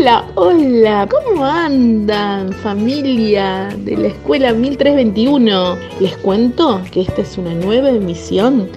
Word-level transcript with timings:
Hola, 0.00 0.24
hola, 0.34 1.06
¿cómo 1.10 1.44
andan 1.44 2.54
familia 2.54 3.68
de 3.76 3.98
la 3.98 4.08
escuela 4.08 4.54
1321? 4.54 5.76
Les 6.00 6.16
cuento 6.16 6.80
que 6.90 7.02
esta 7.02 7.20
es 7.20 7.36
una 7.36 7.52
nueva 7.52 7.90
emisión 7.90 8.70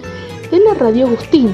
de 0.50 0.58
la 0.60 0.74
Radio 0.74 1.06
Agustín. 1.06 1.50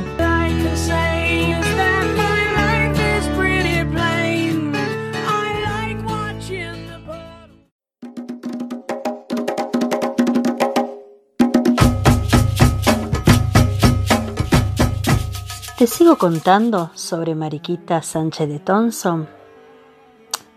Te 15.78 15.86
sigo 15.86 16.18
contando 16.18 16.90
sobre 16.94 17.36
Mariquita 17.36 18.02
Sánchez 18.02 18.48
de 18.48 18.58
Thompson, 18.58 19.39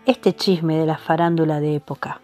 este 0.06 0.34
chisme 0.34 0.78
de 0.78 0.86
la 0.86 0.98
farándula 0.98 1.60
de 1.60 1.76
época. 1.76 2.20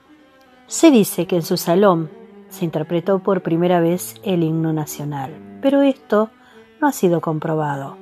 Se 0.67 0.91
dice 0.91 1.27
que 1.27 1.37
en 1.37 1.43
su 1.43 1.57
salón 1.57 2.11
se 2.49 2.65
interpretó 2.65 3.21
por 3.21 3.43
primera 3.43 3.81
vez 3.81 4.17
el 4.23 4.43
himno 4.43 4.73
nacional, 4.73 5.59
pero 5.63 5.83
esto 5.83 6.31
no 6.81 6.89
ha 6.89 6.93
sido 6.93 7.21
comprobado. 7.21 7.97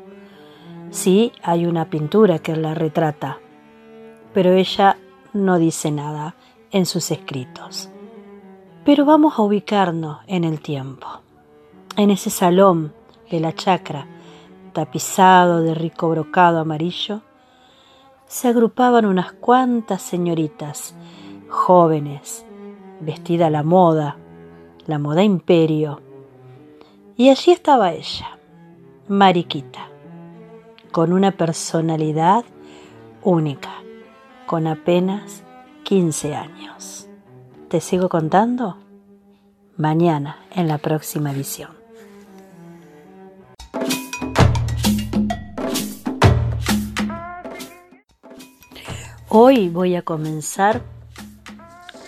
Sí 0.91 1.33
hay 1.42 1.66
una 1.66 1.91
pintura 1.91 2.38
que 2.38 2.56
la 2.56 2.74
retrata, 2.74 3.38
pero 4.33 4.52
ella 4.52 4.96
no 5.33 5.59
dice 5.59 5.91
nada 5.91 6.34
en 6.70 6.86
sus 6.86 7.10
escritos. 7.10 7.91
Pero 8.84 9.05
vamos 9.05 9.38
a 9.38 9.42
ubicarnos 9.42 10.19
en 10.27 10.45
el 10.45 10.60
tiempo, 10.60 11.06
en 11.97 12.10
ese 12.10 12.30
salón 12.30 12.95
de 13.30 13.41
la 13.41 13.55
chacra, 13.55 14.06
tapizado 14.72 15.60
de 15.60 15.74
rico 15.74 16.08
brocado 16.08 16.58
amarillo, 16.58 17.20
se 18.29 18.48
agrupaban 18.48 19.07
unas 19.07 19.33
cuantas 19.33 20.03
señoritas 20.03 20.95
jóvenes, 21.48 22.45
vestida 23.01 23.47
a 23.47 23.51
la 23.51 23.62
moda, 23.62 24.17
la 24.87 24.98
moda 24.98 25.25
imperio. 25.25 26.01
Y 27.17 27.31
allí 27.31 27.53
estaba 27.53 27.93
ella, 27.93 28.39
Mariquita, 29.09 29.89
con 30.93 31.12
una 31.12 31.33
personalidad 31.33 32.45
única, 33.23 33.71
con 34.47 34.67
apenas 34.67 35.43
15 35.84 36.37
años. 36.37 37.09
¿Te 37.69 37.81
sigo 37.81 38.09
contando? 38.09 38.77
Mañana 39.77 40.37
en 40.55 40.69
la 40.69 40.79
próxima 40.79 41.33
edición. 41.33 41.78
Hoy 49.41 49.69
voy 49.69 49.94
a 49.94 50.03
comenzar 50.03 50.83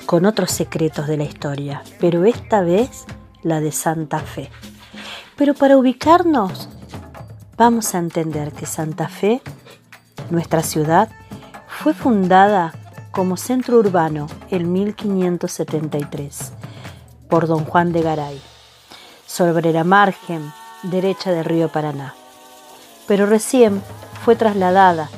con 0.05 0.25
otros 0.25 0.51
secretos 0.51 1.07
de 1.07 1.17
la 1.17 1.23
historia, 1.23 1.85
pero 2.01 2.25
esta 2.25 2.61
vez 2.61 3.05
la 3.45 3.61
de 3.61 3.71
Santa 3.71 4.19
Fe. 4.19 4.51
Pero 5.37 5.55
para 5.55 5.77
ubicarnos, 5.77 6.69
vamos 7.57 7.95
a 7.95 7.99
entender 7.99 8.51
que 8.51 8.67
Santa 8.67 9.07
Fe, 9.07 9.43
nuestra 10.31 10.65
ciudad, 10.65 11.09
fue 11.69 11.95
fundada 11.95 12.75
como 13.13 13.37
centro 13.37 13.79
urbano 13.79 14.27
en 14.51 14.73
1573 14.73 16.53
por 17.29 17.47
don 17.47 17.65
Juan 17.65 17.93
de 17.93 18.03
Garay, 18.03 18.43
sobre 19.25 19.73
la 19.73 19.85
margen 19.85 20.53
derecha 20.83 21.31
del 21.31 21.45
río 21.45 21.69
Paraná. 21.69 22.13
Pero 23.07 23.27
recién 23.27 23.81
fue 24.25 24.35
trasladada 24.35 25.09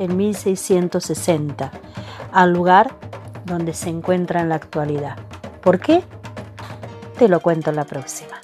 en 0.00 0.16
1660 0.16 1.70
al 2.32 2.52
lugar 2.52 2.90
donde 3.44 3.74
se 3.74 3.88
encuentra 3.88 4.40
en 4.40 4.48
la 4.48 4.56
actualidad. 4.56 5.16
¿Por 5.60 5.78
qué? 5.78 6.02
Te 7.18 7.28
lo 7.28 7.40
cuento 7.40 7.70
en 7.70 7.76
la 7.76 7.84
próxima. 7.84 8.40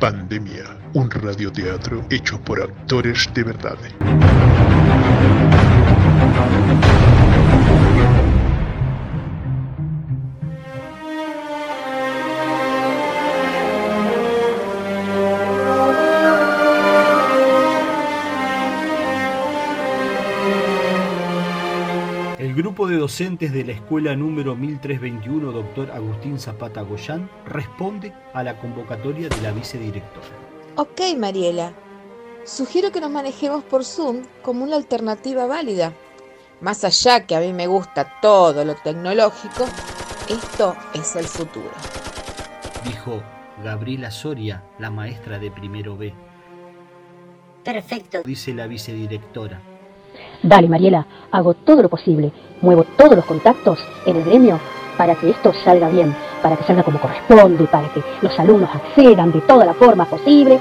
Pandemia, 0.00 0.64
un 0.94 1.10
radioteatro 1.10 2.06
hecho 2.08 2.40
por 2.40 2.62
actores 2.62 3.28
de 3.34 3.44
verdad. 3.44 3.76
Grupo 22.54 22.86
de 22.86 22.96
docentes 22.96 23.52
de 23.52 23.64
la 23.64 23.72
escuela 23.72 24.14
número 24.14 24.54
1321, 24.54 25.50
doctor 25.50 25.90
Agustín 25.90 26.38
Zapata 26.38 26.82
Goyán, 26.82 27.28
responde 27.46 28.12
a 28.32 28.42
la 28.42 28.58
convocatoria 28.58 29.28
de 29.28 29.40
la 29.40 29.50
vicedirectora. 29.50 30.26
Ok, 30.76 31.00
Mariela. 31.18 31.72
Sugiero 32.44 32.92
que 32.92 33.00
nos 33.00 33.10
manejemos 33.10 33.64
por 33.64 33.84
Zoom 33.84 34.22
como 34.42 34.64
una 34.64 34.76
alternativa 34.76 35.46
válida. 35.46 35.92
Más 36.60 36.84
allá 36.84 37.26
que 37.26 37.34
a 37.34 37.40
mí 37.40 37.52
me 37.52 37.66
gusta 37.66 38.20
todo 38.20 38.64
lo 38.64 38.74
tecnológico, 38.74 39.64
esto 40.28 40.76
es 40.94 41.16
el 41.16 41.24
futuro. 41.24 41.70
Dijo 42.84 43.22
Gabriela 43.62 44.10
Soria, 44.10 44.62
la 44.78 44.90
maestra 44.90 45.38
de 45.38 45.50
primero 45.50 45.96
B. 45.96 46.14
Perfecto, 47.64 48.22
dice 48.24 48.54
la 48.54 48.66
vicedirectora. 48.66 49.73
Dale, 50.42 50.68
Mariela, 50.68 51.06
hago 51.30 51.54
todo 51.54 51.82
lo 51.82 51.88
posible 51.88 52.32
muevo 52.64 52.84
todos 52.84 53.16
los 53.16 53.24
contactos 53.24 53.78
en 54.06 54.16
el 54.16 54.24
gremio 54.24 54.58
para 54.96 55.14
que 55.14 55.30
esto 55.30 55.52
salga 55.64 55.88
bien, 55.88 56.14
para 56.42 56.56
que 56.56 56.64
salga 56.64 56.82
como 56.82 57.00
corresponde, 57.00 57.66
para 57.66 57.92
que 57.92 58.02
los 58.22 58.38
alumnos 58.38 58.70
accedan 58.74 59.32
de 59.32 59.40
toda 59.42 59.64
la 59.66 59.74
forma 59.74 60.06
posible 60.06 60.58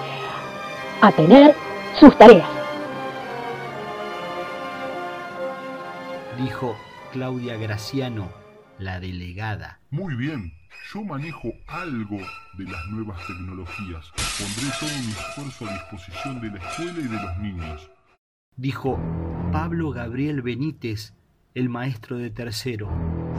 a 1.01 1.11
tener 1.11 1.55
sus 1.99 2.15
tareas. 2.17 2.47
Dijo 6.37 6.75
Claudia 7.11 7.57
Graciano, 7.57 8.27
la 8.79 8.99
delegada. 8.99 9.79
Muy 9.91 10.15
bien, 10.15 10.53
yo 10.93 11.03
manejo 11.03 11.49
algo 11.67 12.17
de 12.57 12.63
las 12.65 12.85
nuevas 12.87 13.19
tecnologías. 13.27 14.11
Pondré 14.39 14.73
todo 14.79 14.89
mi 15.05 15.11
esfuerzo 15.11 15.67
a 15.67 15.73
disposición 15.73 16.41
de 16.41 16.49
la 16.49 16.57
escuela 16.57 16.99
y 16.99 17.07
de 17.07 17.21
los 17.21 17.37
niños. 17.37 17.89
Dijo 18.57 18.99
Pablo 19.51 19.89
Gabriel 19.89 20.43
Benítez, 20.43 21.15
el 21.55 21.69
maestro 21.69 22.17
de 22.19 22.29
tercero. 22.29 22.87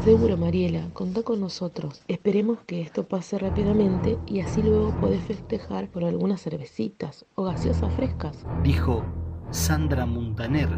Seguro, 0.02 0.36
Mariela, 0.36 0.88
contá 0.92 1.22
con 1.22 1.40
nosotros. 1.40 2.02
Esperemos 2.08 2.58
que 2.66 2.80
esto 2.80 3.06
pase 3.06 3.38
rápidamente 3.38 4.18
y 4.26 4.40
así 4.40 4.60
luego 4.60 4.92
podés 5.00 5.22
festejar 5.22 5.88
por 5.88 6.02
algunas 6.02 6.42
cervecitas 6.42 7.26
o 7.36 7.44
gaseosas 7.44 7.94
frescas. 7.94 8.44
Dijo 8.64 9.04
Sandra 9.50 10.04
Montaner, 10.04 10.68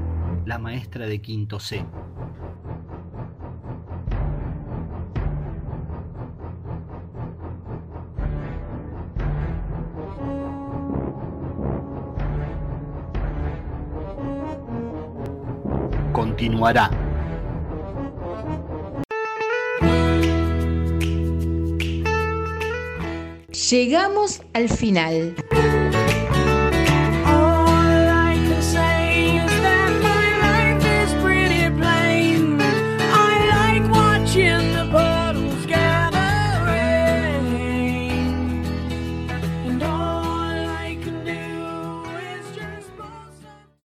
la 0.44 0.58
maestra 0.58 1.06
de 1.06 1.22
quinto 1.22 1.58
C. 1.58 1.86
Continuará. 16.26 16.90
Llegamos 23.70 24.42
al 24.52 24.68
final. 24.68 25.36